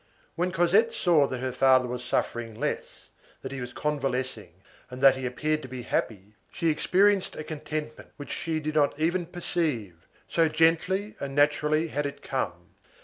[0.33, 3.09] When Cosette saw that her father was suffering less,
[3.43, 4.53] that he was convalescing,
[4.89, 8.97] and that he appeared to be happy, she experienced a contentment which she did not
[8.97, 12.69] even perceive, so gently and naturally had it come.